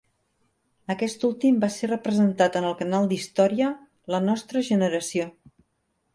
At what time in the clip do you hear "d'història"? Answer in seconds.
3.13-3.69